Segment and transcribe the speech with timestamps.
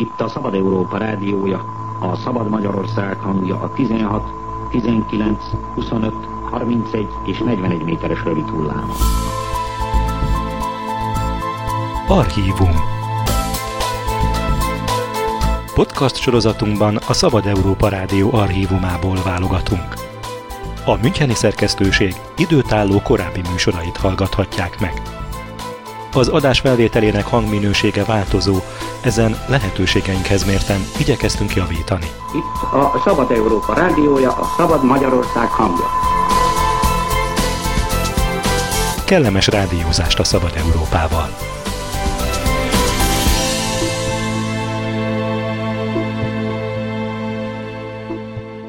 [0.00, 1.64] Itt a Szabad Európa rádiója,
[2.00, 4.22] a Szabad Magyarország hangja a 16,
[4.70, 5.44] 19,
[5.74, 6.14] 25,
[6.50, 8.90] 31 és 41 méteres rövid hullám.
[12.08, 12.70] Archívum
[15.74, 19.94] Podcast sorozatunkban a Szabad Európa Rádió archívumából válogatunk.
[20.86, 25.19] A Müncheni szerkesztőség időtálló korábbi műsorait hallgathatják meg.
[26.12, 28.56] Az adás felvételének hangminősége változó,
[29.00, 32.06] ezen lehetőségeinkhez mérten igyekeztünk javítani.
[32.34, 35.86] Itt a Szabad Európa rádiója, a Szabad Magyarország hangja.
[39.04, 41.28] Kellemes rádiózást a Szabad Európával!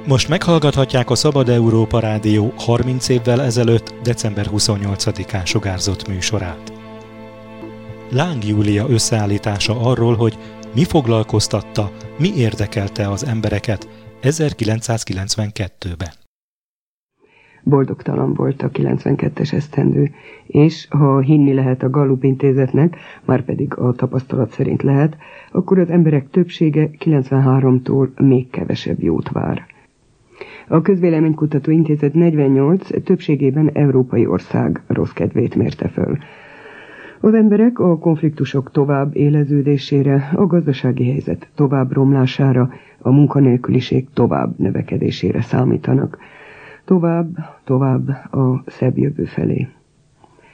[0.05, 6.80] Most meghallgathatják a Szabad Európa Rádió 30 évvel ezelőtt, december 28-án sugárzott műsorát.
[8.13, 10.37] Láng Júlia összeállítása arról, hogy
[10.75, 13.89] mi foglalkoztatta, mi érdekelte az embereket
[14.21, 16.09] 1992-ben.
[17.63, 20.11] Boldogtalan volt a 92-es esztendő,
[20.47, 25.17] és ha hinni lehet a Gallup intézetnek, már pedig a tapasztalat szerint lehet,
[25.51, 29.65] akkor az emberek többsége 93-tól még kevesebb jót vár.
[30.67, 36.17] A Közvéleménykutató Intézet 48 többségében európai ország rossz kedvét mérte föl.
[37.23, 42.69] Az emberek a konfliktusok tovább éleződésére, a gazdasági helyzet tovább romlására,
[42.99, 46.17] a munkanélküliség tovább növekedésére számítanak.
[46.85, 47.27] Tovább,
[47.63, 49.67] tovább a szebb jövő felé.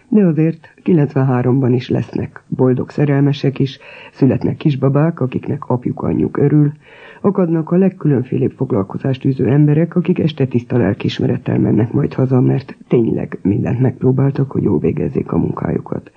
[0.09, 3.79] De azért 93-ban is lesznek boldog szerelmesek is,
[4.11, 6.71] születnek kisbabák, akiknek apjuk anyjuk örül,
[7.21, 13.39] akadnak a legkülönfélébb foglalkozást űző emberek, akik este tiszta lelkismerettel mennek majd haza, mert tényleg
[13.41, 16.11] mindent megpróbáltak, hogy jó végezzék a munkájukat.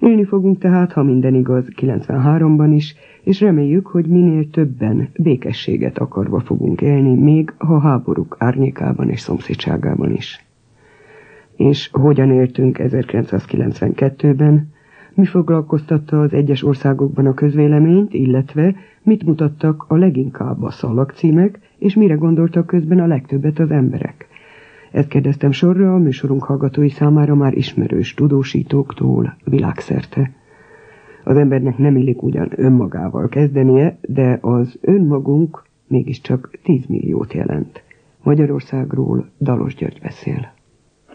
[0.00, 6.40] Élni fogunk tehát, ha minden igaz, 93-ban is, és reméljük, hogy minél többen békességet akarva
[6.40, 10.46] fogunk élni, még ha háborúk árnyékában és szomszédságában is.
[11.56, 14.68] És hogyan éltünk 1992-ben,
[15.14, 21.94] mi foglalkoztatta az egyes országokban a közvéleményt, illetve mit mutattak a leginkább a szalagcímek, és
[21.94, 24.27] mire gondoltak közben a legtöbbet az emberek.
[24.92, 30.30] Ezt kérdeztem sorra a műsorunk hallgatói számára már ismerős tudósítóktól világszerte.
[31.24, 37.82] Az embernek nem illik ugyan önmagával kezdenie, de az önmagunk mégiscsak 10 milliót jelent.
[38.22, 40.52] Magyarországról Dalos György beszél.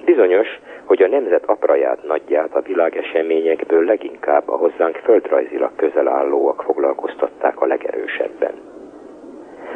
[0.06, 0.48] Bizonyos,
[0.86, 7.62] hogy a nemzet apraját nagyját a világ eseményekből leginkább a hozzánk földrajzilag közel állóak foglalkoztatták
[7.62, 8.54] a legerősebben.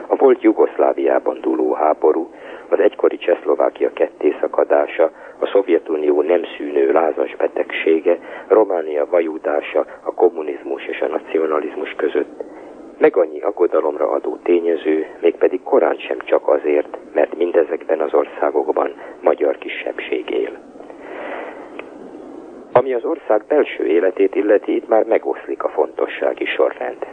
[0.08, 2.30] A volt Jugoszláviában dúló háború
[2.70, 8.18] az egykori Csehszlovákia kettészakadása, a Szovjetunió nem szűnő lázas betegsége,
[8.48, 12.44] Románia vajudása, a kommunizmus és a nacionalizmus között,
[12.98, 19.58] meg annyi aggodalomra adó tényező, mégpedig korán sem csak azért, mert mindezekben az országokban magyar
[19.58, 20.58] kisebbség él.
[22.72, 27.06] Ami az ország belső életét illeti, itt már megoszlik a fontossági sorrend.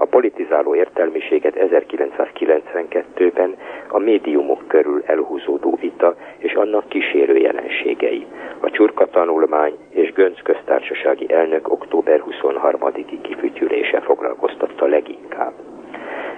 [0.00, 3.56] A politizáló értelmiséget 1992-ben
[3.88, 8.26] a médiumok körül elhúzódó vita és annak kísérő jelenségei,
[8.60, 15.52] a csurka tanulmány és Gönc köztársasági elnök október 23-i kifütyülése foglalkoztatta leginkább.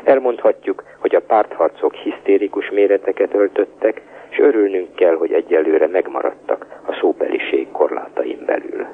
[0.04, 7.70] Elmondhatjuk, hogy a pártharcok hisztérikus méreteket öltöttek, és örülnünk kell, hogy egyelőre megmaradtak a szóbeliség
[7.70, 8.86] korlátaim belül.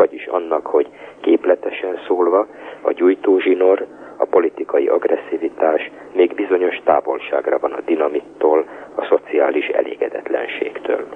[0.00, 0.88] Vagyis annak, hogy
[1.20, 2.46] képletesen szólva
[2.82, 11.06] a gyújtózsinor, a politikai agresszivitás még bizonyos távolságra van a dinamittól, a szociális elégedetlenségtől.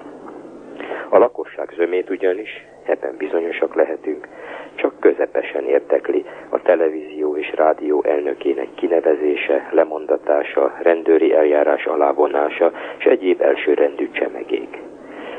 [1.09, 4.29] A lakosság zömét ugyanis, ebben bizonyosak lehetünk,
[4.75, 13.41] csak közepesen értekli a televízió és rádió elnökének kinevezése, lemondatása, rendőri eljárás alávonása és egyéb
[13.41, 14.79] elsőrendű csemegék.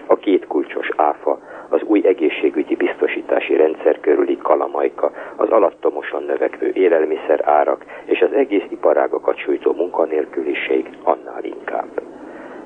[0.07, 1.39] A két kulcsos áfa,
[1.69, 8.65] az új egészségügyi biztosítási rendszer körüli kalamajka, az alattomosan növekvő élelmiszer árak és az egész
[8.69, 12.01] iparágokat sújtó munkanélküliség annál inkább.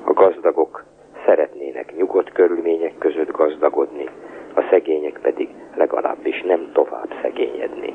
[0.04, 0.84] A gazdagok
[1.26, 4.08] szeretnének nyugodt körülmények között gazdagodni,
[4.54, 7.94] a szegények pedig legalábbis nem tovább szegényedni.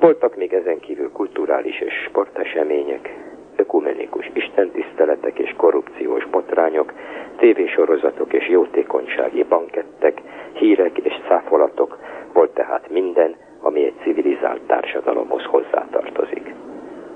[0.00, 3.25] Voltak még ezen kívül kulturális és sportesemények,
[3.56, 6.92] ökumenikus istentiszteletek és korrupciós botrányok,
[7.36, 10.22] tévésorozatok és jótékonysági bankettek,
[10.52, 11.98] hírek és száfolatok,
[12.32, 16.54] volt tehát minden, ami egy civilizált társadalomhoz hozzátartozik.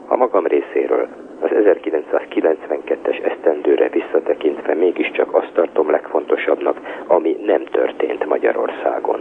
[0.07, 1.09] A magam részéről
[1.43, 9.21] Az 1992-es esztendőre visszatekintve mégiscsak azt tartom legfontosabbnak, ami nem történt Magyarországon.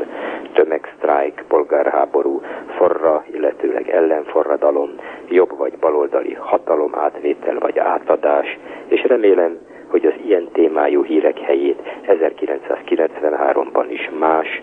[0.53, 2.41] Tömegsztrájk, polgárháború,
[2.77, 4.89] forra, illetőleg ellenforradalom,
[5.79, 14.09] baloldali hatalom átvétel vagy átadás, és remélem, hogy az ilyen témájú hírek helyét 1993-ban is
[14.19, 14.61] más,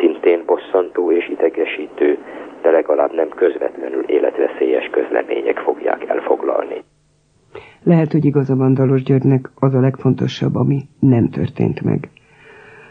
[0.00, 2.18] szintén bosszantó és idegesítő,
[2.62, 6.82] de legalább nem közvetlenül életveszélyes közlemények fogják elfoglalni.
[7.82, 12.08] Lehet, hogy igaza van Dalos Györgynek az a legfontosabb, ami nem történt meg.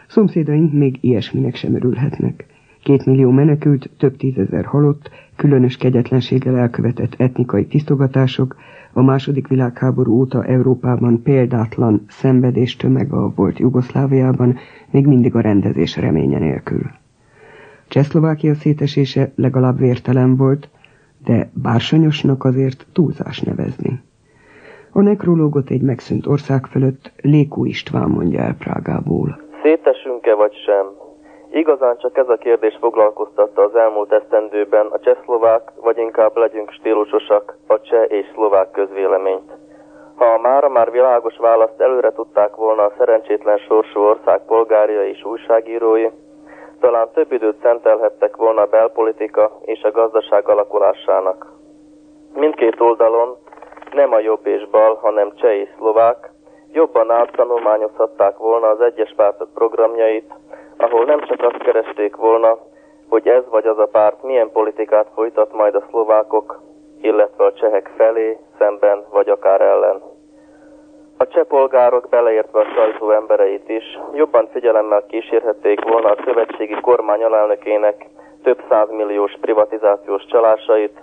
[0.06, 2.46] Szomszédaink még ilyesminek sem örülhetnek.
[2.82, 8.56] Két millió menekült, több tízezer halott, különös kegyetlenséggel elkövetett etnikai tisztogatások,
[8.92, 14.58] a második világháború óta Európában példátlan szenvedés tömeg a volt Jugoszláviában,
[14.90, 16.82] még mindig a rendezés reménye nélkül.
[17.88, 20.68] Csehszlovákia szétesése legalább vértelen volt,
[21.24, 24.00] de bársonyosnak azért túlzás nevezni.
[24.92, 29.40] A nekrológot egy megszűnt ország fölött Lékó István mondja el Prágából.
[29.62, 31.07] Szétesünk-e vagy sem?
[31.50, 37.56] Igazán csak ez a kérdés foglalkoztatta az elmúlt esztendőben a csehszlovák, vagy inkább legyünk stílusosak,
[37.66, 39.52] a cseh és szlovák közvéleményt.
[40.16, 45.24] Ha a mára már világos választ előre tudták volna a szerencsétlen sorsú ország polgárja és
[45.24, 46.08] újságírói,
[46.80, 51.52] talán több időt szentelhettek volna a belpolitika és a gazdaság alakulásának.
[52.34, 53.36] Mindkét oldalon
[53.92, 56.30] nem a jobb és bal, hanem cseh és szlovák,
[56.72, 60.32] jobban áttanulmányozhatták volna az egyes pártok programjait,
[60.78, 62.58] ahol nem csak azt keresték volna,
[63.08, 66.60] hogy ez vagy az a párt milyen politikát folytat majd a szlovákok,
[67.00, 70.02] illetve a csehek felé, szemben vagy akár ellen.
[71.16, 77.24] A cseh polgárok, beleértve a sajtó embereit is, jobban figyelemmel kísérhették volna a szövetségi kormány
[77.24, 78.06] alelnökének
[78.42, 81.02] több százmilliós privatizációs csalásait,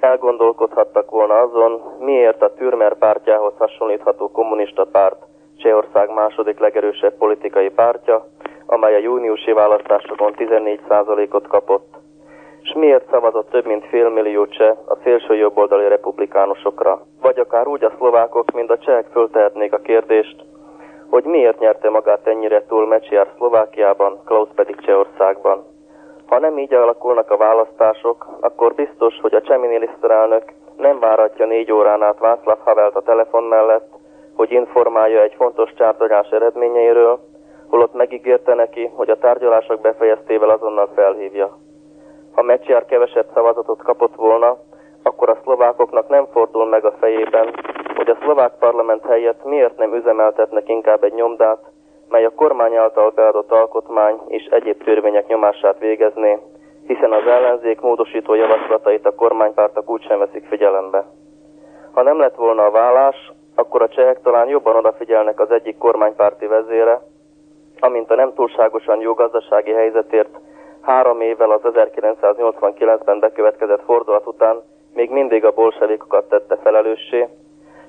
[0.00, 5.22] elgondolkodhattak volna azon, miért a Türmer pártjához hasonlítható kommunista párt
[5.56, 8.26] Csehország második legerősebb politikai pártja,
[8.74, 11.94] amely a júniusi választásokon 14%-ot kapott,
[12.62, 17.06] és miért szavazott több mint fél millió cseh a szélső jobboldali republikánusokra.
[17.22, 20.44] Vagy akár úgy a szlovákok, mint a csehek föltehetnék a kérdést,
[21.10, 25.64] hogy miért nyerte magát ennyire túl Mecsiár Szlovákiában, Klaus pedig Csehországban.
[26.26, 30.44] Ha nem így alakulnak a választások, akkor biztos, hogy a cseh miniszterelnök
[30.76, 33.92] nem váratja négy órán át Václav Havelt a telefon mellett,
[34.36, 37.18] hogy informálja egy fontos csártogás eredményeiről,
[37.68, 41.58] holott megígérte neki, hogy a tárgyalások befejeztével azonnal felhívja.
[42.32, 44.56] Ha Mecsiár kevesebb szavazatot kapott volna,
[45.02, 47.54] akkor a szlovákoknak nem fordul meg a fejében,
[47.96, 51.58] hogy a szlovák parlament helyett miért nem üzemeltetnek inkább egy nyomdát,
[52.08, 56.38] mely a kormány által beadott alkotmány és egyéb törvények nyomását végezné,
[56.86, 61.04] hiszen az ellenzék módosító javaslatait a kormánypártok úgysem veszik figyelembe.
[61.92, 66.46] Ha nem lett volna a vállás, akkor a csehek talán jobban odafigyelnek az egyik kormánypárti
[66.46, 67.00] vezére,
[67.84, 70.38] amint a nem túlságosan jó gazdasági helyzetért
[70.80, 74.62] három évvel az 1989-ben bekövetkezett fordulat után
[74.94, 77.28] még mindig a bolsevikokat tette felelőssé,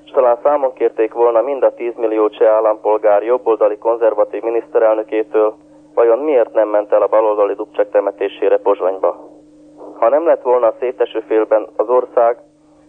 [0.04, 5.54] és talán számon kérték volna mind a 10 millió cseh állampolgár jobboldali konzervatív miniszterelnökétől,
[5.94, 9.16] vajon miért nem ment el a baloldali dubcsek temetésére Pozsonyba.
[9.98, 12.36] Ha nem lett volna a széteső félben az ország,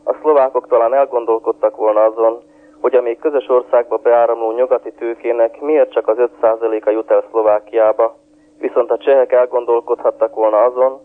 [0.03, 2.41] a szlovákok talán elgondolkodtak volna azon,
[2.81, 8.15] hogy a még közös országba beáramló nyugati tőkének miért csak az 5%-a jut el Szlovákiába,
[8.59, 10.99] viszont a csehek elgondolkodhattak volna azon,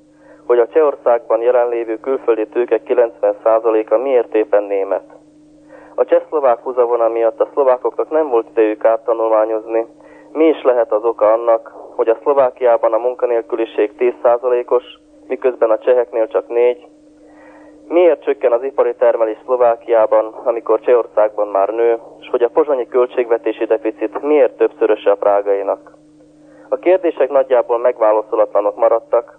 [0.47, 5.05] hogy a Csehországban jelenlévő külföldi tőkek 90%-a miért éppen német.
[5.95, 9.87] A cseh-szlovák húzavona miatt a szlovákoknak nem volt idejük áttanulmányozni,
[10.33, 14.85] mi is lehet az oka annak, hogy a Szlovákiában a munkanélküliség 10%-os,
[15.27, 16.87] miközben a cseheknél csak 4,
[17.93, 23.65] Miért csökken az ipari termelés Szlovákiában, amikor Csehországban már nő, és hogy a pozsonyi költségvetési
[23.65, 25.93] deficit miért többszöröse a prágainak?
[26.69, 29.39] A kérdések nagyjából megválaszolatlanok maradtak,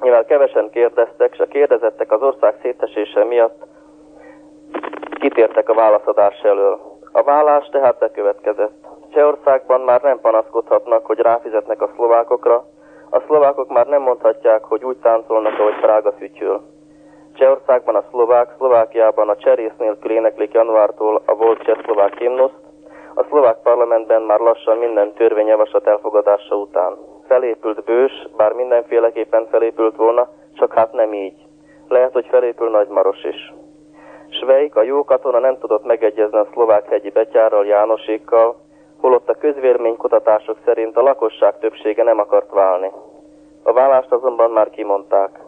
[0.00, 3.66] mivel kevesen kérdeztek, és a kérdezettek az ország szétesése miatt
[5.20, 6.80] kitértek a válaszadás elől.
[7.12, 8.86] A vállás tehát bekövetkezett.
[9.12, 12.64] Csehországban már nem panaszkodhatnak, hogy ráfizetnek a szlovákokra,
[13.10, 16.75] a szlovákok már nem mondhatják, hogy úgy táncolnak, ahogy Prága fütyül.
[17.36, 22.64] Csehországban a szlovák, Szlovákiában a cserész nélkül éneklik januártól a volt cseh-szlovák himnuszt,
[23.14, 26.96] a szlovák parlamentben már lassan minden törvényjavaslat elfogadása után.
[27.26, 31.36] Felépült bős, bár mindenféleképpen felépült volna, csak hát nem így.
[31.88, 33.54] Lehet, hogy felépül Nagymaros is.
[34.28, 38.56] Sveik, a jó katona nem tudott megegyezni a szlovák hegyi betyárral, Jánosékkal,
[39.00, 42.90] holott a közvérménykutatások szerint a lakosság többsége nem akart válni.
[43.62, 45.45] A vállást azonban már kimondták.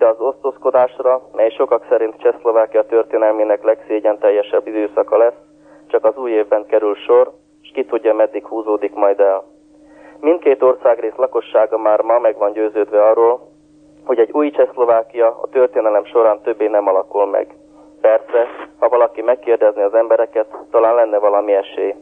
[0.00, 5.40] De az osztozkodásra, mely sokak szerint Csehszlovákia történelmének legszégyen teljesebb időszaka lesz,
[5.86, 9.42] csak az új évben kerül sor, és ki tudja meddig húzódik majd el.
[10.20, 13.40] Mindkét országrész lakossága már ma meg van győződve arról,
[14.04, 17.54] hogy egy új Csehszlovákia a történelem során többé nem alakul meg.
[18.00, 18.46] Persze,
[18.78, 21.94] ha valaki megkérdezni az embereket, talán lenne valami esély.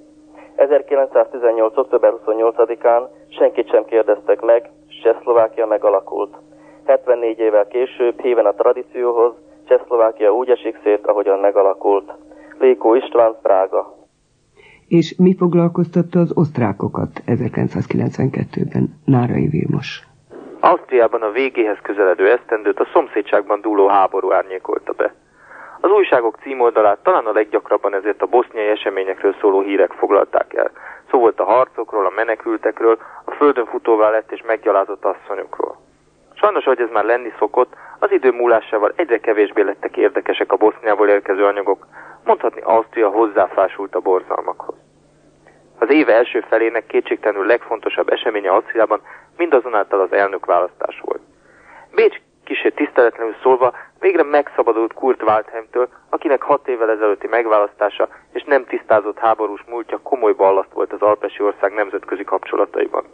[0.57, 1.77] 1918.
[1.77, 4.71] október 28-án senkit sem kérdeztek meg,
[5.03, 6.37] Csehszlovákia megalakult.
[6.89, 9.33] 74 évvel később, híven a tradícióhoz,
[9.69, 12.13] Csehszlovákia úgy esik szét, ahogyan megalakult.
[12.59, 13.97] Lékó István, Prága.
[14.89, 19.01] És mi foglalkoztatta az osztrákokat 1992-ben?
[19.05, 20.03] Nárai Vilmos.
[20.61, 25.15] Ausztriában a végéhez közeledő esztendőt a szomszédságban dúló háború árnyékolta be.
[25.81, 30.71] Az újságok címoldalát talán a leggyakrabban ezért a boszniai eseményekről szóló hírek foglalták el.
[31.11, 35.88] Szó volt a harcokról, a menekültekről, a földön futóvá lett és meggyalázott asszonyokról.
[36.41, 41.09] Sajnos, hogy ez már lenni szokott, az idő múlásával egyre kevésbé lettek érdekesek a Boszniából
[41.09, 41.87] érkező anyagok,
[42.25, 44.75] mondhatni Ausztria hozzáfásult a borzalmakhoz.
[45.79, 49.01] Az éve első felének kétségtelenül legfontosabb eseménye Ausztriában
[49.37, 51.21] mindazonáltal az elnökválasztás volt.
[51.95, 58.65] Bécs kisé tiszteletlenül szólva végre megszabadult Kurt Waldheimtől, akinek hat évvel ezelőtti megválasztása és nem
[58.65, 63.05] tisztázott háborús múltja komoly ballaszt volt az alpesi ország nemzetközi kapcsolataiban.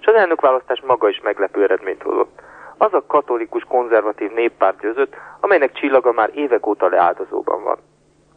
[0.00, 2.48] És az elnökválasztás maga is meglepő eredményt hozott.
[2.82, 7.78] Az a katolikus konzervatív néppárt győzött, amelynek csillaga már évek óta leáldozóban van.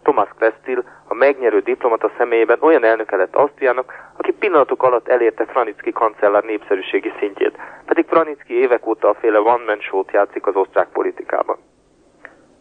[0.01, 5.91] Thomas Klestil, a megnyerő diplomata személyében olyan elnöke lett Ausztriának, aki pillanatok alatt elérte Franicki
[5.91, 11.57] kancellár népszerűségi szintjét, pedig Franicki évek óta a féle one-man show-t játszik az osztrák politikában.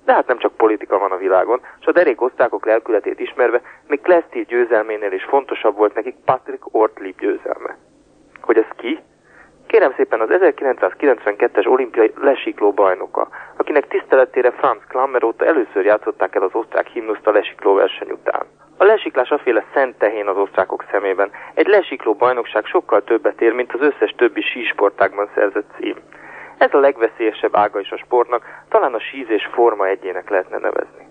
[0.05, 4.01] De hát nem csak politika van a világon, és a derék osztrákok lelkületét ismerve, még
[4.01, 7.77] Klestil győzelménél is fontosabb volt nekik Patrick Ortlieb győzelme.
[8.41, 9.01] Hogy ez ki?
[9.67, 16.43] Kérem szépen az 1992-es olimpiai lesikló bajnoka, akinek tiszteletére Franz Klammer óta először játszották el
[16.43, 18.47] az osztrák himnuszt a lesikló verseny után.
[18.77, 21.31] A lesiklás aféle szent tehén az osztrákok szemében.
[21.55, 25.97] Egy lesikló bajnokság sokkal többet ér, mint az összes többi sísportákban szerzett cím.
[26.59, 31.07] Ez a legveszélyesebb ága is a sportnak, talán a sízés forma egyének lehetne nevezni.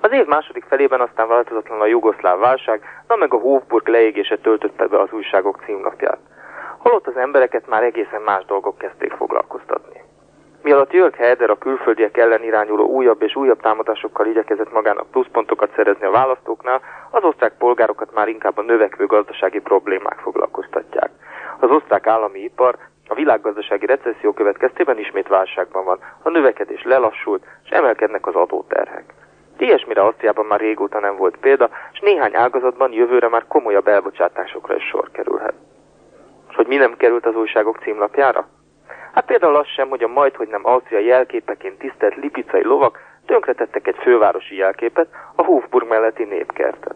[0.00, 4.86] Az év második felében aztán változatlan a jugoszláv válság, na meg a Hofburg leégése töltötte
[4.86, 6.18] be az újságok címnapját
[6.78, 10.06] holott az embereket már egészen más dolgok kezdték foglalkoztatni.
[10.62, 15.70] Mi alatt Jörg Heider a külföldiek ellen irányuló újabb és újabb támadásokkal igyekezett magának pluszpontokat
[15.76, 16.80] szerezni a választóknál,
[17.10, 21.10] az osztrák polgárokat már inkább a növekvő gazdasági problémák foglalkoztatják.
[21.60, 27.70] Az osztrák állami ipar a világgazdasági recesszió következtében ismét válságban van, a növekedés lelassult, és
[27.70, 29.04] emelkednek az adóterhek.
[29.58, 34.84] Ilyesmire Ausztriában már régóta nem volt példa, és néhány ágazatban jövőre már komolyabb elbocsátásokra is
[34.84, 35.54] sor kerülhet
[36.58, 38.48] hogy mi nem került az újságok címlapjára?
[39.12, 43.86] Hát például az sem, hogy a majd, hogy nem Ausztria jelképeként tisztelt lipicai lovak tönkretettek
[43.86, 46.94] egy fővárosi jelképet, a Hofburg melletti népkertet.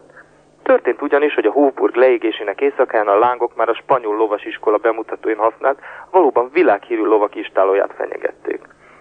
[0.62, 5.78] Történt ugyanis, hogy a Hofburg leégésének éjszakán a lángok már a spanyol lovasiskola bemutatóin használt,
[6.10, 8.60] valóban világhírű lovak istálóját fenyegették.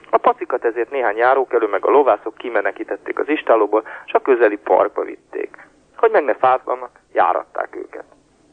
[0.09, 5.03] A pacikat ezért néhány járókelő meg a lovászok kimenekítették az istálóból, és a közeli parkba
[5.03, 5.67] vitték.
[5.97, 8.05] Hogy meg ne fázzanak, járatták őket.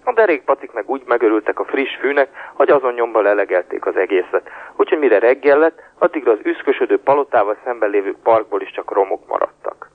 [0.08, 4.48] A derékpacik meg úgy megörültek a friss fűnek, hogy azon nyomban lelegelték az egészet.
[4.76, 9.90] Úgyhogy mire reggel lett, addigra az üszkösödő palotával szemben lévő parkból is csak romok maradtak.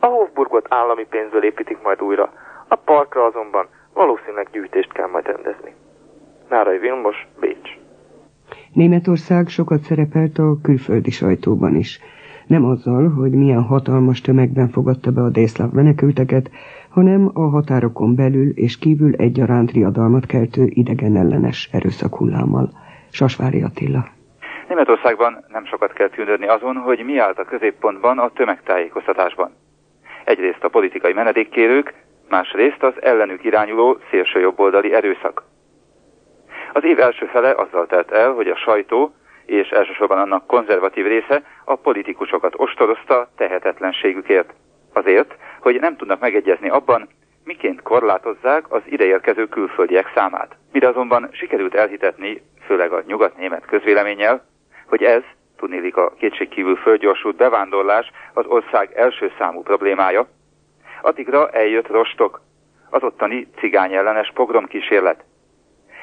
[0.00, 2.32] A Hofburgot állami pénzből építik majd újra,
[2.68, 5.74] a parkra azonban valószínűleg gyűjtést kell majd rendezni.
[6.48, 7.70] Nárai Vilmos, Bécs.
[8.72, 12.00] Németország sokat szerepelt a külföldi sajtóban is.
[12.48, 16.50] Nem azzal, hogy milyen hatalmas tömegben fogadta be a délszláv menekülteket,
[16.88, 22.70] hanem a határokon belül és kívül egyaránt riadalmat keltő idegen ellenes erőszakhullámmal.
[23.10, 24.04] Sasvári Attila.
[24.68, 29.50] Németországban nem sokat kell tűnődni azon, hogy mi állt a középpontban a tömegtájékoztatásban.
[30.24, 31.94] Egyrészt a politikai menedékkérők,
[32.28, 35.42] másrészt az ellenük irányuló szélsőjobboldali erőszak.
[36.72, 39.12] Az év első fele azzal telt el, hogy a sajtó,
[39.48, 44.52] és elsősorban annak konzervatív része a politikusokat ostorozta tehetetlenségükért.
[44.92, 47.08] Azért, hogy nem tudnak megegyezni abban,
[47.44, 50.56] miként korlátozzák az ideérkező külföldiek számát.
[50.72, 54.44] Mire azonban sikerült elhitetni, főleg a nyugat-német közvéleménnyel,
[54.86, 55.22] hogy ez,
[55.56, 60.28] tudnélik a kétségkívül földgyorsult bevándorlás az ország első számú problémája,
[61.02, 62.40] addigra eljött rostok,
[62.90, 65.24] az ottani cigányellenes pogromkísérlet,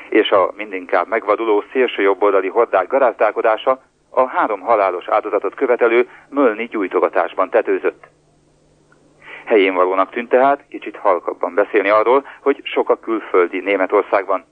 [0.09, 8.03] és a mindinkább megvaduló szélsőjobboldali hordák garázdálkodása a három halálos áldozatot követelő mölni gyújtogatásban tetőzött.
[9.45, 14.45] Helyén valónak tűnt tehát kicsit halkabban beszélni arról, hogy sok a külföldi Németországban,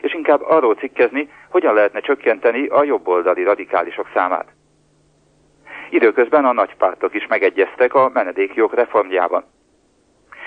[0.00, 4.46] és inkább arról cikkezni, hogyan lehetne csökkenteni a jobboldali radikálisok számát.
[5.90, 9.44] Időközben a nagypártok is megegyeztek a menedékjog reformjában.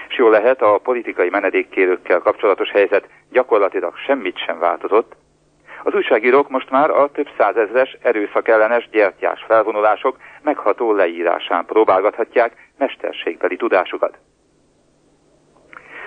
[0.10, 5.16] És jól lehet, a politikai menedékkérőkkel kapcsolatos helyzet gyakorlatilag semmit sem változott.
[5.84, 14.18] Az újságírók most már a több százezres erőszakellenes gyertyás felvonulások megható leírásán próbálgathatják mesterségbeli tudásukat.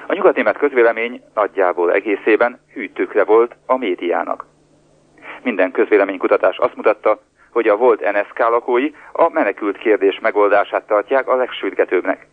[0.06, 4.46] A nyugatnémet közvélemény nagyjából egészében hűtőkre volt a médiának.
[5.42, 7.18] Minden közvéleménykutatás azt mutatta,
[7.50, 12.26] hogy a volt NSK lakói a menekült kérdés megoldását tartják a legsürgetőbbnek.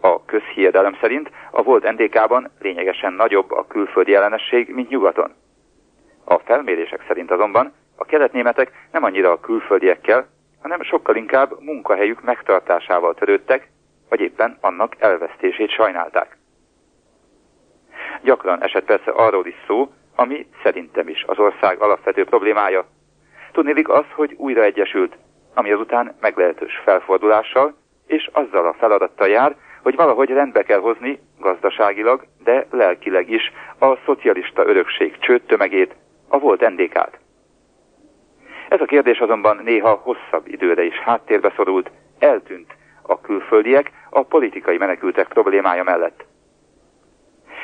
[0.00, 5.34] A közhiedelem szerint a volt NDK-ban lényegesen nagyobb a külföldi ellenesség, mint nyugaton.
[6.24, 10.26] A felmérések szerint azonban a keletnémetek nem annyira a külföldiekkel,
[10.62, 13.68] hanem sokkal inkább munkahelyük megtartásával törődtek,
[14.08, 16.36] vagy éppen annak elvesztését sajnálták.
[18.22, 22.86] Gyakran esett persze arról is szó, ami szerintem is az ország alapvető problémája.
[23.52, 25.16] Tudnélik az, hogy újra egyesült,
[25.54, 27.74] ami azután meglehetős felfordulással,
[28.06, 33.96] és azzal a feladattal jár, hogy valahogy rendbe kell hozni gazdaságilag, de lelkileg is a
[34.04, 35.94] szocialista örökség csőttömegét,
[36.28, 37.18] a volt NDK-t.
[38.68, 44.76] Ez a kérdés azonban néha hosszabb időre is háttérbe szorult, eltűnt a külföldiek a politikai
[44.76, 46.24] menekültek problémája mellett.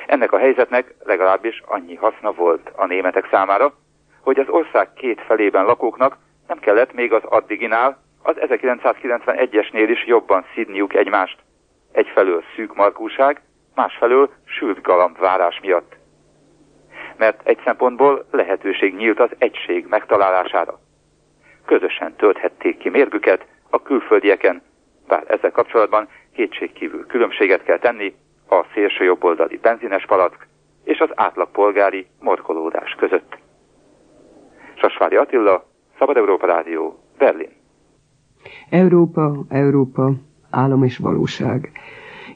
[0.07, 3.75] Ennek a helyzetnek legalábbis annyi haszna volt a németek számára,
[4.21, 6.17] hogy az ország két felében lakóknak
[6.49, 11.38] nem kellett még az addiginál, az 1991-esnél is jobban szidniuk egymást.
[11.93, 13.41] Egyfelől szűk markúság,
[13.75, 15.97] másfelől sült galambvárás miatt.
[17.17, 20.79] Mert egy szempontból lehetőség nyílt az egység megtalálására.
[21.65, 24.63] Közösen tölthették ki mérgüket a külföldieken,
[25.07, 28.15] bár ezzel kapcsolatban kétségkívül különbséget kell tenni
[28.49, 30.47] a szélső jobboldali benzines palack
[30.85, 33.39] és az átlagpolgári morkolódás között.
[34.75, 35.65] Sasvári Attila,
[35.99, 37.51] Szabad Európa Rádió, Berlin.
[38.71, 40.11] Európa, Európa,
[40.53, 41.71] állam és valóság.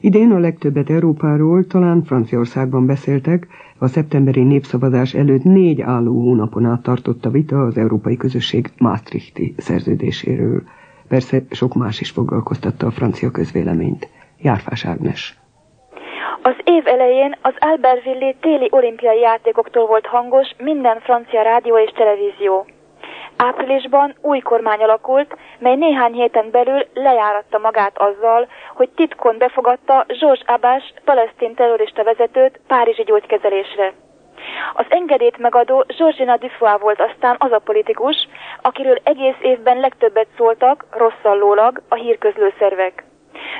[0.01, 3.47] Idén a legtöbbet Európáról talán Franciaországban beszéltek,
[3.79, 9.53] a szeptemberi népszavazás előtt négy álló hónapon át tartott a vita az Európai Közösség Maastrichti
[9.57, 10.61] szerződéséről.
[11.07, 14.07] Persze sok más is foglalkoztatta a francia közvéleményt.
[14.41, 15.37] Járfás Ágnes.
[16.41, 22.65] Az év elején az Albertville téli olimpiai játékoktól volt hangos minden francia rádió és televízió.
[23.37, 30.45] Áprilisban új kormány alakult, mely néhány héten belül lejáratta magát azzal, hogy titkon befogadta Georges
[30.45, 33.93] Abbas, palesztin terrorista vezetőt Párizsi gyógykezelésre.
[34.73, 38.27] Az engedélyt megadó Georgina Dufois volt aztán az a politikus,
[38.61, 43.03] akiről egész évben legtöbbet szóltak, rosszallólag, a hírközlő szervek.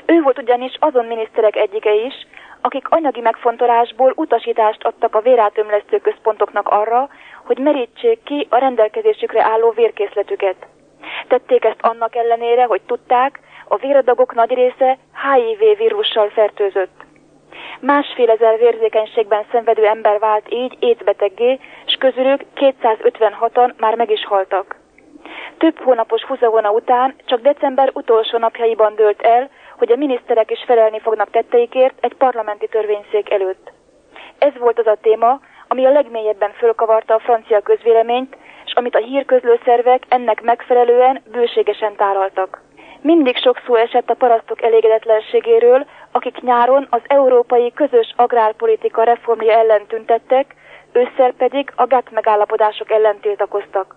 [0.05, 2.13] Ő volt ugyanis azon miniszterek egyike is,
[2.61, 7.09] akik anyagi megfontolásból utasítást adtak a vérátömlesztő központoknak arra,
[7.47, 10.55] hogy merítsék ki a rendelkezésükre álló vérkészletüket.
[11.27, 17.05] Tették ezt annak ellenére, hogy tudták, a véradagok nagy része HIV vírussal fertőzött.
[17.79, 24.75] Másfél ezer vérzékenységben szenvedő ember vált így étbeteggé, és közülük 256-an már meg is haltak.
[25.57, 30.99] Több hónapos húzavona után csak december utolsó napjaiban dőlt el, hogy a miniszterek is felelni
[30.99, 33.71] fognak tetteikért egy parlamenti törvényszék előtt.
[34.37, 38.99] Ez volt az a téma, ami a legmélyebben fölkavarta a francia közvéleményt, és amit a
[38.99, 42.61] hírközlő szervek ennek megfelelően bőségesen táraltak.
[43.01, 49.85] Mindig sok szó esett a parasztok elégedetlenségéről, akik nyáron az európai közös agrárpolitika reformja ellen
[49.85, 50.55] tüntettek,
[50.91, 53.95] ősszel pedig a GATT megállapodások ellen tiltakoztak.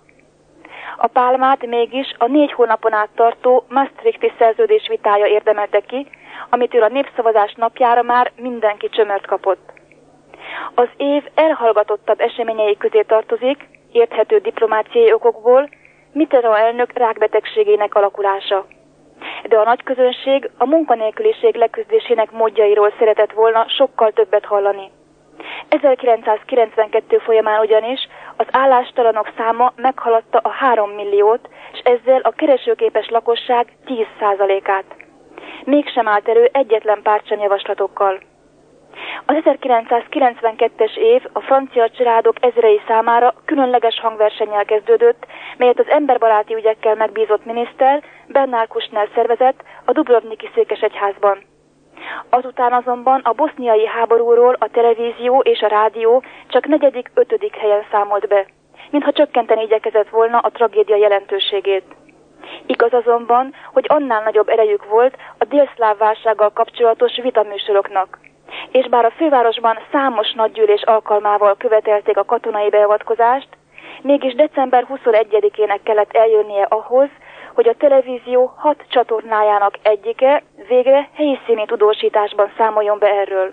[0.96, 6.06] A pálmát mégis a négy hónapon át tartó Maastrichti szerződés vitája érdemelte ki,
[6.50, 9.80] amitől a népszavazás napjára már mindenki csömört kapott.
[10.75, 15.68] Az év elhallgatottabb eseményei közé tartozik, érthető diplomáciai okokból,
[16.12, 18.66] Mitterrand elnök rákbetegségének alakulása.
[19.49, 24.90] De a nagy közönség a munkanélküliség leküzdésének módjairól szeretett volna sokkal többet hallani.
[25.68, 33.66] 1992 folyamán ugyanis az állástalanok száma meghaladta a 3 milliót, és ezzel a keresőképes lakosság
[33.87, 34.85] 10%-át.
[35.64, 38.20] Mégsem állt elő egyetlen párt sem javaslatokkal.
[39.26, 45.26] Az 1992-es év a francia családok ezrei számára különleges hangversennyel kezdődött,
[45.57, 51.38] melyet az emberbaráti ügyekkel megbízott miniszter Bernard Kouchner szervezett a Dubrovniki székesegyházban.
[52.31, 58.29] Azután azonban a boszniai háborúról a televízió és a rádió csak negyedik, ötödik helyen számolt
[58.29, 58.46] be,
[58.90, 61.85] mintha csökkenteni igyekezett volna a tragédia jelentőségét.
[62.66, 68.18] Igaz azonban, hogy annál nagyobb erejük volt a délszláv válsággal kapcsolatos vitaműsoroknak.
[68.70, 73.48] És bár a fővárosban számos nagygyűlés alkalmával követelték a katonai beavatkozást,
[74.02, 77.08] mégis december 21-ének kellett eljönnie ahhoz,
[77.54, 83.52] hogy a televízió hat csatornájának egyike végre helyszíni tudósításban számoljon be erről.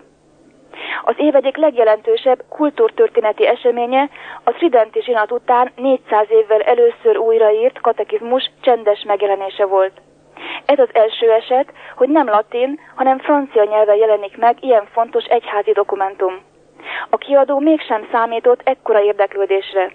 [1.04, 4.08] Az év egyik legjelentősebb kultúrtörténeti eseménye
[4.44, 10.00] a Tridenti zsinat után 400 évvel először újraírt katekizmus csendes megjelenése volt.
[10.64, 15.72] Ez az első eset, hogy nem latin, hanem francia nyelven jelenik meg ilyen fontos egyházi
[15.72, 16.42] dokumentum.
[17.10, 19.92] A kiadó mégsem számított ekkora érdeklődésre.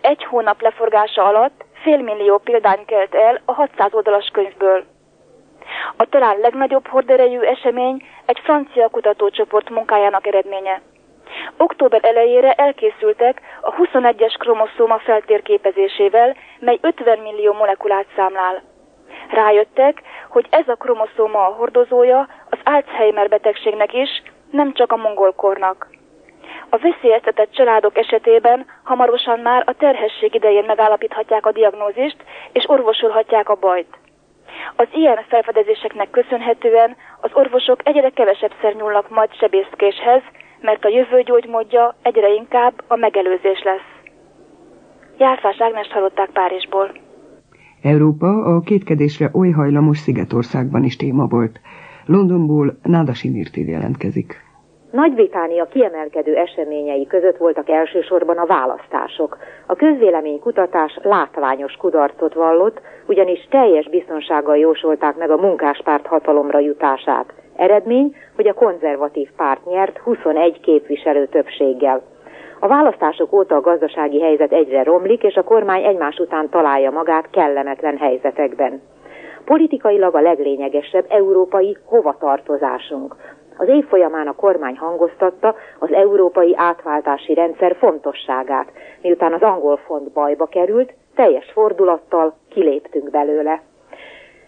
[0.00, 4.84] Egy hónap leforgása alatt félmillió példány kelt el a 600 oldalas könyvből.
[5.96, 10.80] A talán legnagyobb horderejű esemény egy francia kutatócsoport munkájának eredménye.
[11.56, 18.62] Október elejére elkészültek a 21-es kromoszóma feltérképezésével, mely 50 millió molekulát számlál.
[19.30, 25.88] Rájöttek, hogy ez a kromoszóma a hordozója az Alzheimer betegségnek is, nem csak a mongolkornak.
[26.68, 32.16] A veszélyeztetett családok esetében hamarosan már a terhesség idején megállapíthatják a diagnózist,
[32.52, 33.98] és orvosolhatják a bajt.
[34.76, 40.22] Az ilyen felfedezéseknek köszönhetően az orvosok egyre kevesebbszer nyúlnak majd sebészkéshez,
[40.60, 43.90] mert a jövő gyógymódja egyre inkább a megelőzés lesz.
[45.18, 47.05] Járfás Ágnes hallották Párizsból.
[47.86, 51.60] Európa a kétkedésre oly hajlamos Szigetországban is téma volt.
[52.06, 54.34] Londonból Náda Simirti jelentkezik.
[54.90, 59.38] Nagy-Británia kiemelkedő eseményei között voltak elsősorban a választások.
[59.66, 67.32] A közvéleménykutatás látványos kudarcot vallott, ugyanis teljes biztonsággal jósolták meg a munkáspárt hatalomra jutását.
[67.56, 72.02] Eredmény, hogy a konzervatív párt nyert 21 képviselő többséggel.
[72.60, 77.30] A választások óta a gazdasági helyzet egyre romlik, és a kormány egymás után találja magát
[77.30, 78.82] kellemetlen helyzetekben.
[79.44, 83.16] Politikailag a leglényegesebb európai hovatartozásunk.
[83.58, 88.72] Az év folyamán a kormány hangoztatta az európai átváltási rendszer fontosságát.
[89.02, 93.62] Miután az angol font bajba került, teljes fordulattal kiléptünk belőle.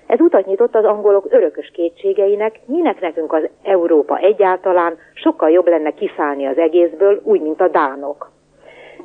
[0.09, 5.90] Ez utat nyitott az angolok örökös kétségeinek, minek nekünk az Európa egyáltalán, sokkal jobb lenne
[5.90, 8.31] kiszállni az egészből, úgy, mint a dánok.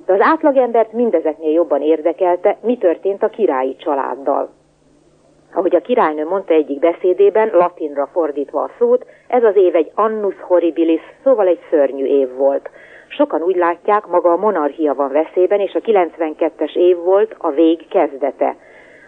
[0.06, 4.50] De az átlagembert mindezeknél jobban érdekelte, mi történt a királyi családdal.
[5.54, 10.36] Ahogy a királynő mondta egyik beszédében, latinra fordítva a szót, ez az év egy annus
[10.42, 12.70] horribilis, szóval egy szörnyű év volt.
[13.08, 17.88] Sokan úgy látják, maga a monarchia van veszélyben, és a 92-es év volt a vég
[17.88, 18.56] kezdete.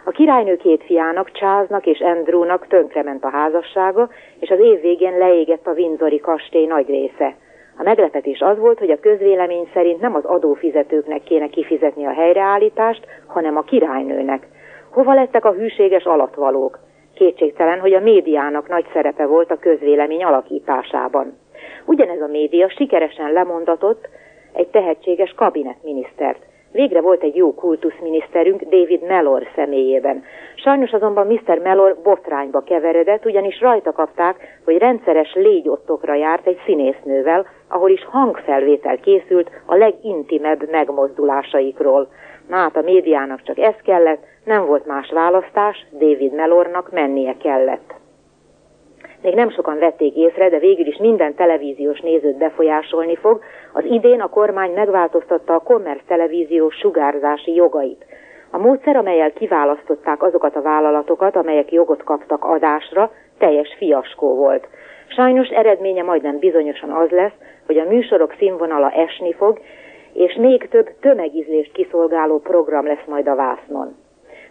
[0.08, 5.68] A királynő két fiának, Charlesnak és Andrewnak tönkrement a házassága, és az év végén leégett
[5.68, 7.36] a Windsori kastély nagy része.
[7.78, 13.06] A meglepetés az volt, hogy a közvélemény szerint nem az adófizetőknek kéne kifizetni a helyreállítást,
[13.28, 14.48] hanem a királynőnek.
[14.90, 16.80] Hova lettek a hűséges alatvalók?
[17.16, 21.38] Kétségtelen, hogy a médiának nagy szerepe volt a közvélemény alakításában.
[21.86, 24.08] Ugyanez a média sikeresen lemondatott
[24.54, 26.44] egy tehetséges kabinetminisztert.
[26.76, 30.24] Végre volt egy jó kultuszminiszterünk David Mellor személyében.
[30.56, 31.60] Sajnos azonban Mr.
[31.64, 38.98] Mellor botrányba keveredett, ugyanis rajta kapták, hogy rendszeres légyottokra járt egy színésznővel, ahol is hangfelvétel
[38.98, 42.08] készült a legintimebb megmozdulásaikról.
[42.50, 47.95] Na hát a médiának csak ez kellett, nem volt más választás, David Mellornak mennie kellett.
[49.26, 53.42] Még nem sokan vették észre, de végül is minden televíziós nézőt befolyásolni fog.
[53.74, 58.06] Az idén a kormány megváltoztatta a kommersz televíziós sugárzási jogait.
[58.52, 64.68] A módszer, amelyel kiválasztották azokat a vállalatokat, amelyek jogot kaptak adásra, teljes fiaskó volt.
[65.08, 67.36] Sajnos eredménye majdnem bizonyosan az lesz,
[67.66, 69.60] hogy a műsorok színvonala esni fog,
[70.14, 73.96] és még több tömegizlést kiszolgáló program lesz majd a vásznon.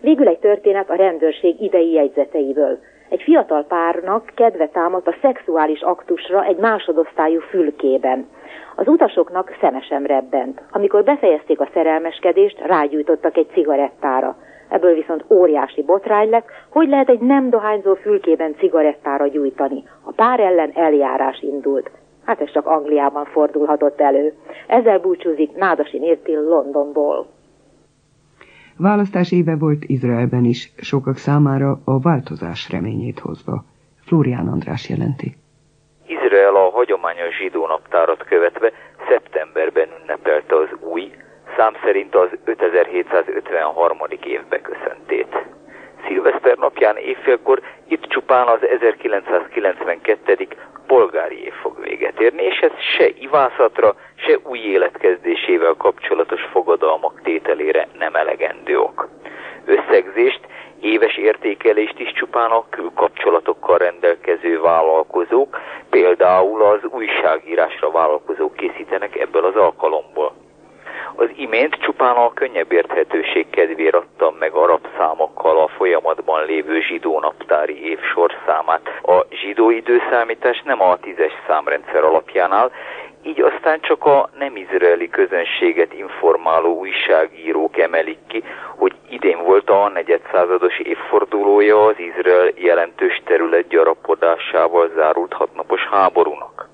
[0.00, 2.78] Végül egy történet a rendőrség idei jegyzeteiből.
[3.08, 8.26] Egy fiatal párnak kedve támadt a szexuális aktusra egy másodosztályú fülkében.
[8.76, 10.62] Az utasoknak szemesen rebbent.
[10.70, 14.36] Amikor befejezték a szerelmeskedést, rágyújtottak egy cigarettára.
[14.68, 19.82] Ebből viszont óriási botrány lett, hogy lehet egy nem dohányzó fülkében cigarettára gyújtani.
[20.04, 21.90] A pár ellen eljárás indult.
[22.24, 24.32] Hát ez csak Angliában fordulhatott elő.
[24.66, 27.26] Ezzel búcsúzik Nádasi Nértil Londonból.
[28.78, 33.64] Választás éve volt Izraelben is, sokak számára a változás reményét hozva.
[34.06, 35.36] Flórián András jelenti.
[36.06, 38.72] Izrael a hagyományos zsidó naptárat követve
[39.08, 41.10] szeptemberben ünnepelte az új,
[41.56, 43.98] szám szerint az 5753.
[44.24, 45.32] év beköszöntét.
[46.06, 50.48] Szilveszter napján évfélkor itt csupán az 1992
[50.94, 57.88] polgári év fog véget érni, és ez se ivászatra, se új életkezdésével kapcsolatos fogadalmak tételére
[57.98, 59.08] nem elegendő ok.
[59.64, 60.40] Összegzést,
[60.80, 69.56] éves értékelést is csupán a külkapcsolatokkal rendelkező vállalkozók, például az újságírásra vállalkozók készítenek ebből az
[69.56, 70.43] alkalomból.
[71.14, 77.20] Az imént csupán a könnyebb érthetőség kedvéért adtam meg arab számokkal a folyamatban lévő zsidó
[77.20, 79.00] naptári év sorszámát.
[79.02, 82.70] A zsidó időszámítás nem a tízes számrendszer alapján áll,
[83.26, 88.44] így aztán csak a nem izraeli közönséget informáló újságírók emelik ki,
[88.76, 96.68] hogy idén volt a negyedszázados évfordulója az Izrael jelentős terület gyarapodásával zárult hatnapos háborúnak.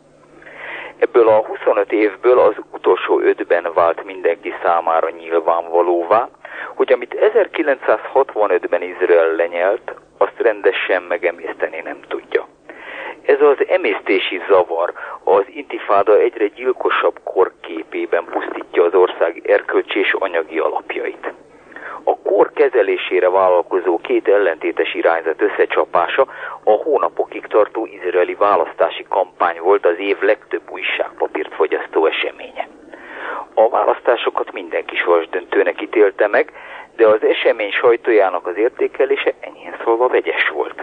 [1.01, 6.29] Ebből a 25 évből az utolsó ötben vált mindenki számára nyilvánvalóvá,
[6.75, 12.47] hogy amit 1965-ben Izrael lenyelt, azt rendesen megemészteni nem tudja.
[13.23, 14.93] Ez az emésztési zavar
[15.25, 21.33] az intifáda egyre gyilkosabb korképében pusztítja az ország erkölcsi és anyagi alapjait.
[22.05, 26.27] A kor kezelésére vállalkozó két ellentétes irányzat összecsapása
[26.65, 32.69] a hónapokig tartó izraeli választási kampány volt az év legtöbb újságpapírt fogyasztó eseménye.
[33.55, 36.53] A választásokat mindenki sorsdöntőnek ítélte meg,
[36.97, 40.83] de az esemény sajtójának az értékelése enyhén szólva vegyes volt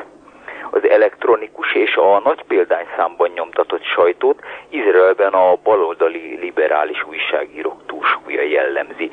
[0.71, 9.11] az elektronikus és a nagy példányszámban nyomtatott sajtót Izraelben a baloldali liberális újságírók túlsúlya jellemzi.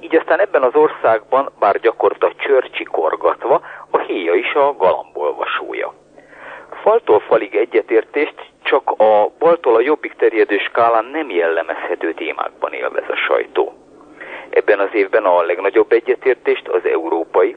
[0.00, 3.60] Így aztán ebben az országban, bár gyakorta csörcsi korgatva,
[3.90, 5.94] a héja is a galambolvasója.
[6.82, 13.16] Faltól falig egyetértést csak a baltól a jobbik terjedő skálán nem jellemezhető témákban élvez a
[13.16, 13.72] sajtó.
[14.50, 17.56] Ebben az évben a legnagyobb egyetértést az európai,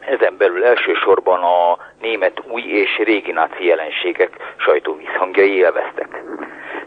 [0.00, 6.22] ezen belül elsősorban a német új és régi náci jelenségek sajtóvízhangjai élveztek.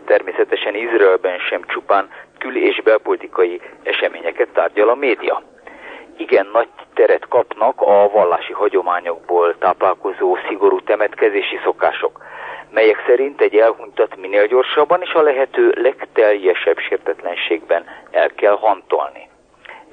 [0.06, 2.10] Természetesen Izraelben sem csupán
[2.46, 5.44] kül- és belpolitikai eseményeket tárgyal a média.
[6.18, 12.24] Igen nagy teret kapnak a vallási hagyományokból táplálkozó szigorú temetkezési szokások,
[12.70, 19.30] melyek szerint egy elhunytat minél gyorsabban és a lehető legteljesebb sértetlenségben el kell hantolni.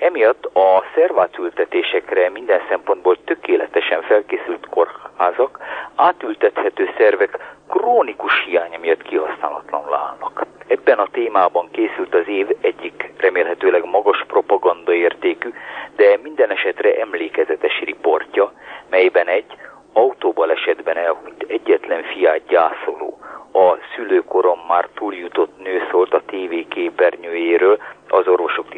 [0.03, 5.59] Emiatt a szervátültetésekre minden szempontból tökéletesen felkészült kórházak
[5.95, 7.39] átültethető szervek
[7.69, 10.47] krónikus hiánya miatt kihasználatlanul állnak.
[10.67, 15.53] Ebben a témában készült az év egyik remélhetőleg magas propaganda értékű,
[15.97, 18.53] de minden esetre emlékezetes riportja,
[18.91, 19.57] melyben egy
[19.93, 23.19] autóbalesetben elhunyt egyetlen fiát gyászoló,
[23.53, 28.72] a szülőkorom már túljutott nő szólt a TV képernyőjéről, az orvosok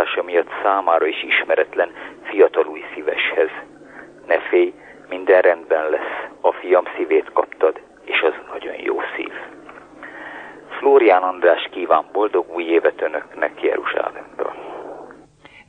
[0.00, 1.90] titoktartása miatt számára is ismeretlen
[2.22, 3.50] fiatal új szíveshez.
[4.26, 4.72] Ne félj,
[5.08, 9.32] minden rendben lesz, a fiam szívét kaptad, és az nagyon jó szív.
[10.78, 14.52] Flórián András kíván boldog új évet önöknek Jeruzsálemből.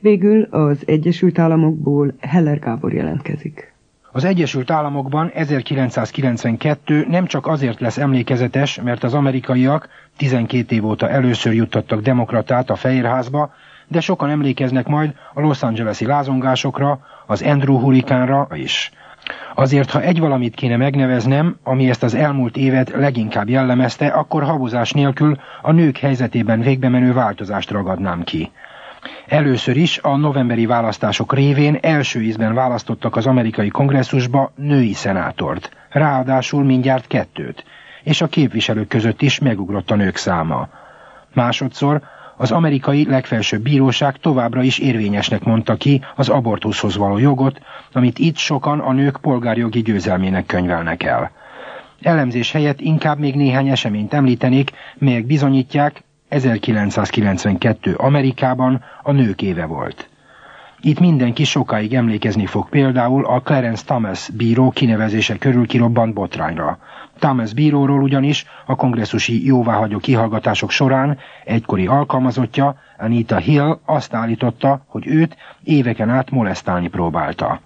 [0.00, 3.72] Végül az Egyesült Államokból Heller Gábor jelentkezik.
[4.12, 11.08] Az Egyesült Államokban 1992 nem csak azért lesz emlékezetes, mert az amerikaiak 12 év óta
[11.08, 13.52] először juttattak demokratát a Fehérházba,
[13.92, 18.90] de sokan emlékeznek majd a Los Angeles-i lázongásokra, az Andrew hurikánra is.
[19.54, 24.90] Azért, ha egy valamit kéne megneveznem, ami ezt az elmúlt évet leginkább jellemezte, akkor habozás
[24.90, 28.50] nélkül a nők helyzetében végbe menő változást ragadnám ki.
[29.26, 36.64] Először is a novemberi választások révén első ízben választottak az amerikai kongresszusba női szenátort, ráadásul
[36.64, 37.64] mindjárt kettőt,
[38.02, 40.68] és a képviselők között is megugrott a nők száma.
[41.34, 42.00] Másodszor
[42.42, 47.60] az amerikai legfelsőbb bíróság továbbra is érvényesnek mondta ki az abortuszhoz való jogot,
[47.92, 51.30] amit itt sokan a nők polgárjogi győzelmének könyvelnek el.
[52.00, 60.08] Elemzés helyett inkább még néhány eseményt említenék, melyek bizonyítják, 1992 Amerikában a nők éve volt.
[60.84, 66.78] Itt mindenki sokáig emlékezni fog például a Clarence Thomas bíró kinevezése körül kirobbant botrányra.
[67.18, 75.06] Thomas bíróról ugyanis a kongresszusi jóváhagyó kihallgatások során egykori alkalmazottja, Anita Hill azt állította, hogy
[75.06, 77.60] őt éveken át molesztálni próbálta.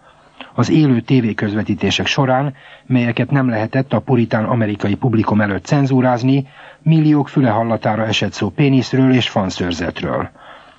[0.55, 2.55] Az élő tévéközvetítések során,
[2.87, 6.47] melyeket nem lehetett a puritán amerikai publikum előtt cenzúrázni,
[6.83, 10.31] milliók füle hallatára esett szó péniszről és fanszörzetről.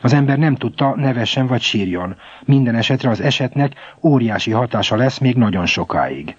[0.02, 2.16] Az ember nem tudta, nevessen vagy sírjon.
[2.46, 6.36] Minden esetre az esetnek óriási hatása lesz még nagyon sokáig.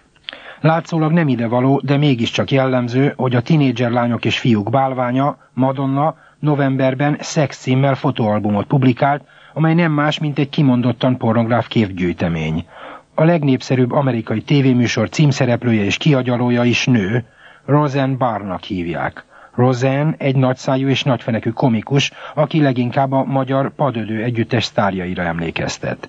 [0.61, 7.17] Látszólag nem idevaló, de mégiscsak jellemző, hogy a tinédzser lányok és fiúk bálványa, Madonna, novemberben
[7.21, 9.23] szex címmel fotóalbumot publikált,
[9.55, 12.67] amely nem más, mint egy kimondottan pornográf képgyűjtemény.
[13.15, 17.25] A legnépszerűbb amerikai tévéműsor címszereplője és kiagyalója is nő,
[17.65, 19.25] Roseanne Barnak hívják.
[19.59, 26.09] Roseanne egy nagyszájú és nagyfenekű komikus, aki leginkább a magyar padödő együttes sztárjaira emlékeztet.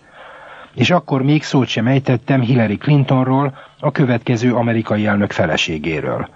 [0.74, 6.30] És akkor még szót sem ejtettem Hillary Clintonról, a következő amerikai elnök feleségéről.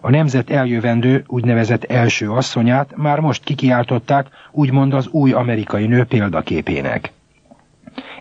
[0.00, 7.12] A nemzet eljövendő úgynevezett első asszonyát már most kikiáltották, úgymond az új amerikai nő példaképének.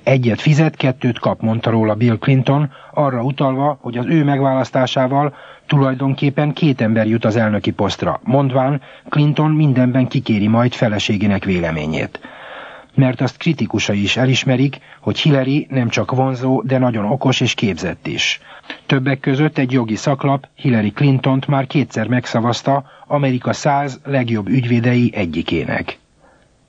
[0.03, 5.36] Egyet fizet, kettőt kap, mondta róla Bill Clinton, arra utalva, hogy az ő megválasztásával
[5.67, 12.19] tulajdonképpen két ember jut az elnöki posztra, mondván Clinton mindenben kikéri majd feleségének véleményét.
[12.95, 18.07] Mert azt kritikusai is elismerik, hogy Hillary nem csak vonzó, de nagyon okos és képzett
[18.07, 18.39] is.
[18.86, 25.99] Többek között egy jogi szaklap Hillary Clintont már kétszer megszavazta Amerika száz legjobb ügyvédei egyikének.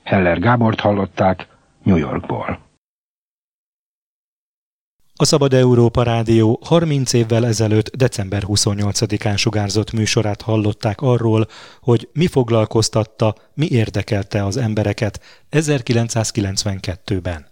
[0.03, 1.47] Heller Gábort hallották
[1.83, 2.59] New Yorkból.
[5.23, 11.49] A Szabad Európa Rádió 30 évvel ezelőtt december 28-án sugárzott műsorát hallották arról,
[11.81, 17.47] hogy mi foglalkoztatta, mi érdekelte az embereket 1992-ben.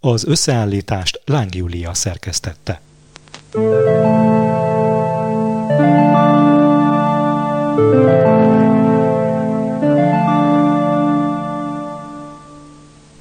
[0.00, 2.80] Az összeállítást Láng Júlia szerkesztette.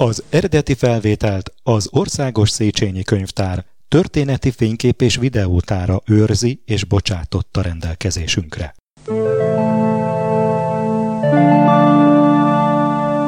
[0.04, 8.76] Az eredeti felvételt az Országos Széchenyi Könyvtár történeti fénykép és videótára őrzi és bocsátotta rendelkezésünkre.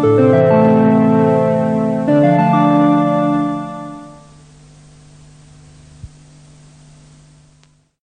[0.07, 0.54] Thank you.